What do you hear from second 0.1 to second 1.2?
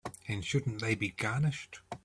And shouldn't they be